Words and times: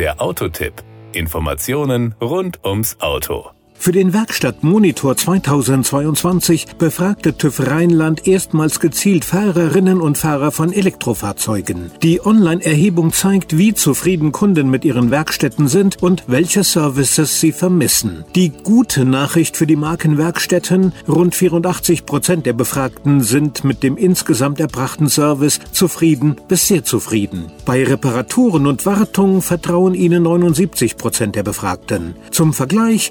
Der 0.00 0.18
Autotipp. 0.18 0.72
Informationen 1.12 2.14
rund 2.22 2.64
ums 2.64 2.98
Auto. 3.00 3.50
Für 3.82 3.92
den 3.92 4.12
Werkstattmonitor 4.12 5.16
2022 5.16 6.66
befragte 6.76 7.38
TÜV 7.38 7.66
Rheinland 7.66 8.28
erstmals 8.28 8.78
gezielt 8.78 9.24
Fahrerinnen 9.24 10.02
und 10.02 10.18
Fahrer 10.18 10.50
von 10.50 10.70
Elektrofahrzeugen. 10.70 11.90
Die 12.02 12.22
Online-Erhebung 12.22 13.10
zeigt, 13.10 13.56
wie 13.56 13.72
zufrieden 13.72 14.32
Kunden 14.32 14.68
mit 14.68 14.84
ihren 14.84 15.10
Werkstätten 15.10 15.66
sind 15.66 16.02
und 16.02 16.24
welche 16.26 16.62
Services 16.62 17.40
sie 17.40 17.52
vermissen. 17.52 18.26
Die 18.34 18.50
gute 18.50 19.06
Nachricht 19.06 19.56
für 19.56 19.66
die 19.66 19.76
Markenwerkstätten, 19.76 20.92
rund 21.08 21.34
84 21.34 22.04
Prozent 22.04 22.44
der 22.44 22.52
Befragten 22.52 23.22
sind 23.22 23.64
mit 23.64 23.82
dem 23.82 23.96
insgesamt 23.96 24.60
erbrachten 24.60 25.08
Service 25.08 25.58
zufrieden 25.72 26.36
bis 26.48 26.68
sehr 26.68 26.84
zufrieden. 26.84 27.46
Bei 27.64 27.82
Reparaturen 27.82 28.66
und 28.66 28.84
Wartung 28.84 29.40
vertrauen 29.40 29.94
ihnen 29.94 30.24
79 30.24 30.98
Prozent 30.98 31.34
der 31.34 31.44
Befragten. 31.44 32.14
Zum 32.30 32.52
Vergleich, 32.52 33.10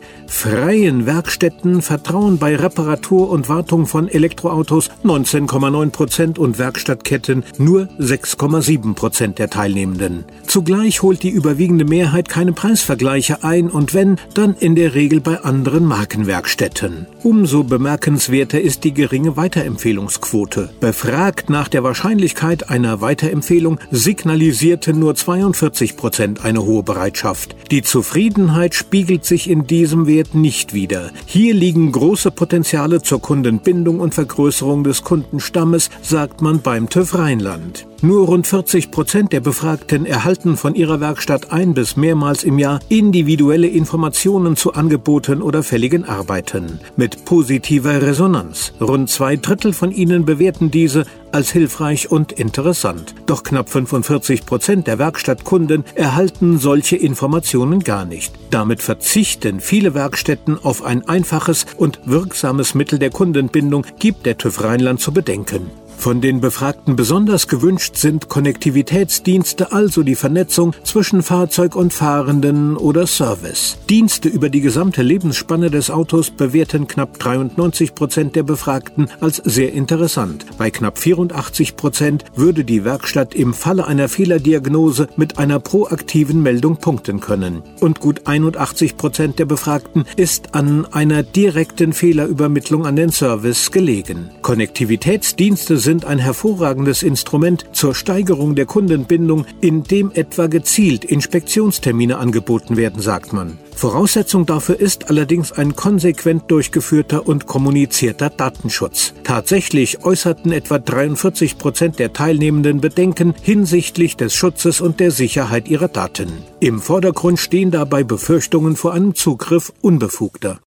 freien 0.59 1.05
Werkstätten 1.05 1.81
vertrauen 1.81 2.37
bei 2.37 2.53
Reparatur 2.53 3.29
und 3.29 3.47
Wartung 3.47 3.85
von 3.85 4.09
Elektroautos 4.09 4.89
19,9 5.05 5.89
Prozent 5.91 6.37
und 6.37 6.59
Werkstattketten 6.59 7.45
nur 7.57 7.87
6,7 7.97 8.93
Prozent 8.93 9.39
der 9.39 9.49
Teilnehmenden. 9.49 10.25
Zugleich 10.45 11.01
holt 11.01 11.23
die 11.23 11.29
überwiegende 11.29 11.85
Mehrheit 11.85 12.27
keine 12.27 12.51
Preisvergleiche 12.51 13.41
ein 13.45 13.69
und 13.69 13.93
wenn, 13.93 14.17
dann 14.33 14.53
in 14.53 14.75
der 14.75 14.95
Regel 14.95 15.21
bei 15.21 15.39
anderen 15.39 15.85
Markenwerkstätten. 15.85 17.07
Umso 17.23 17.63
bemerkenswerter 17.63 18.59
ist 18.59 18.83
die 18.83 18.93
geringe 18.93 19.37
Weiterempfehlungsquote. 19.37 20.71
Befragt 20.81 21.49
nach 21.49 21.69
der 21.69 21.83
Wahrscheinlichkeit 21.83 22.69
einer 22.69 22.99
Weiterempfehlung 22.99 23.79
signalisierten 23.91 24.99
nur 24.99 25.15
42 25.15 25.95
Prozent 25.95 26.43
eine 26.43 26.65
hohe 26.65 26.83
Bereitschaft. 26.83 27.55
Die 27.71 27.81
Zufriedenheit 27.81 28.75
spiegelt 28.75 29.23
sich 29.23 29.49
in 29.49 29.65
diesem 29.65 30.05
Wert 30.05 30.35
nicht 30.35 30.48
nicht 30.49 30.73
wieder. 30.73 31.11
Hier 31.27 31.53
liegen 31.53 31.91
große 31.91 32.31
Potenziale 32.31 33.03
zur 33.03 33.21
Kundenbindung 33.21 33.99
und 33.99 34.15
Vergrößerung 34.15 34.83
des 34.83 35.03
Kundenstammes, 35.03 35.91
sagt 36.01 36.41
man 36.41 36.61
beim 36.63 36.89
TÜV 36.89 37.13
Rheinland. 37.13 37.85
Nur 38.01 38.25
rund 38.25 38.47
40 38.47 38.89
Prozent 38.89 39.31
der 39.31 39.41
Befragten 39.41 40.07
erhalten 40.07 40.57
von 40.57 40.73
ihrer 40.73 41.01
Werkstatt 41.01 41.51
ein 41.51 41.75
bis 41.75 41.97
mehrmals 41.97 42.43
im 42.43 42.57
Jahr 42.57 42.79
individuelle 42.89 43.67
Informationen 43.67 44.55
zu 44.55 44.73
Angeboten 44.73 45.43
oder 45.43 45.61
fälligen 45.61 46.05
Arbeiten. 46.05 46.79
Mit 46.95 47.25
positiver 47.25 48.01
Resonanz. 48.01 48.73
Rund 48.81 49.09
zwei 49.09 49.35
Drittel 49.35 49.73
von 49.73 49.91
ihnen 49.91 50.25
bewerten 50.25 50.71
diese 50.71 51.05
als 51.31 51.51
hilfreich 51.51 52.11
und 52.11 52.31
interessant. 52.31 53.15
Doch 53.25 53.43
knapp 53.43 53.69
45 53.69 54.45
Prozent 54.45 54.87
der 54.87 54.99
Werkstattkunden 54.99 55.83
erhalten 55.95 56.57
solche 56.57 56.95
Informationen 56.95 57.79
gar 57.81 58.05
nicht. 58.05 58.33
Damit 58.49 58.81
verzichten 58.81 59.59
viele 59.59 59.93
Werkstätten 59.93 60.57
auf 60.61 60.83
ein 60.83 61.07
einfaches 61.07 61.65
und 61.77 61.99
wirksames 62.05 62.75
Mittel 62.75 62.99
der 62.99 63.11
Kundenbindung, 63.11 63.85
gibt 63.99 64.25
der 64.25 64.37
TÜV 64.37 64.63
Rheinland 64.63 64.99
zu 64.99 65.11
bedenken. 65.11 65.69
Von 65.99 66.21
den 66.21 66.39
Befragten 66.39 66.95
besonders 66.95 67.49
gewünscht 67.49 67.97
sind 67.97 68.29
Konnektivitätsdienste, 68.29 69.73
also 69.73 70.01
die 70.01 70.15
Vernetzung 70.15 70.73
zwischen 70.83 71.21
Fahrzeug 71.21 71.75
und 71.75 71.91
Fahrenden 71.91 72.77
oder 72.77 73.05
Service. 73.05 73.77
Dienste 73.89 74.29
über 74.29 74.49
die 74.49 74.61
gesamte 74.61 75.01
Lebensspanne 75.01 75.69
des 75.69 75.91
Autos 75.91 76.31
bewerten 76.31 76.87
knapp 76.87 77.19
93 77.19 77.95
Prozent 77.95 78.37
der 78.37 78.43
Befragten 78.43 79.09
als 79.19 79.41
sehr 79.43 79.73
interessant. 79.73 80.45
Bei 80.57 80.71
knapp 80.71 80.97
84 80.99 81.75
Prozent 81.75 82.23
würde 82.33 82.63
die 82.63 82.85
Werkstatt 82.85 83.35
im 83.35 83.53
Falle 83.53 83.85
einer 83.85 84.07
Fehlerdiagnose 84.07 85.09
mit 85.17 85.37
einer 85.37 85.59
proaktiven 85.59 86.41
Meldung 86.41 86.77
punkten 86.77 87.19
können. 87.19 87.61
Und 87.81 87.99
gut 87.99 88.21
81 88.23 88.95
Prozent 88.95 89.37
der 89.37 89.45
Befragten 89.45 90.05
ist 90.15 90.55
an 90.55 90.85
einer 90.93 91.23
direkten 91.23 91.91
Fehlerübermittlung 91.91 92.85
an 92.85 92.95
den 92.95 93.11
Service 93.11 93.69
gelegen. 93.71 94.29
Konnektivitätsdienste 94.41 95.77
sind 95.77 95.88
sind 95.89 96.05
ein 96.05 96.19
hervorragendes 96.19 97.01
Instrument 97.01 97.65
zur 97.71 97.95
Steigerung 97.95 98.53
der 98.53 98.67
Kundenbindung, 98.67 99.47
indem 99.59 100.11
etwa 100.13 100.45
gezielt 100.45 101.03
Inspektionstermine 101.03 102.19
angeboten 102.19 102.77
werden, 102.77 103.01
sagt 103.01 103.33
man. 103.33 103.57
Voraussetzung 103.75 104.45
dafür 104.45 104.79
ist 104.79 105.09
allerdings 105.09 105.51
ein 105.51 105.75
konsequent 105.75 106.51
durchgeführter 106.51 107.27
und 107.27 107.47
kommunizierter 107.47 108.29
Datenschutz. 108.29 109.15
Tatsächlich 109.23 110.05
äußerten 110.05 110.51
etwa 110.51 110.77
43 110.77 111.57
Prozent 111.57 111.97
der 111.97 112.13
Teilnehmenden 112.13 112.81
Bedenken 112.81 113.33
hinsichtlich 113.41 114.15
des 114.15 114.35
Schutzes 114.35 114.81
und 114.81 114.99
der 114.99 115.09
Sicherheit 115.09 115.67
ihrer 115.67 115.87
Daten. 115.87 116.31
Im 116.59 116.81
Vordergrund 116.81 117.39
stehen 117.39 117.71
dabei 117.71 118.03
Befürchtungen 118.03 118.75
vor 118.75 118.93
einem 118.93 119.15
Zugriff 119.15 119.73
Unbefugter. 119.81 120.59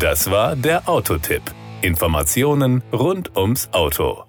Das 0.00 0.30
war 0.30 0.56
der 0.56 0.88
Autotipp. 0.88 1.42
Informationen 1.80 2.82
rund 2.92 3.36
ums 3.36 3.68
Auto. 3.72 4.27